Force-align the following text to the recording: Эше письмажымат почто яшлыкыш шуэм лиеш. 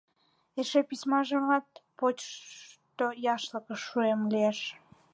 Эше 0.59 0.81
письмажымат 0.89 1.67
почто 1.99 3.05
яшлыкыш 3.35 3.81
шуэм 3.87 4.21
лиеш. 4.33 4.59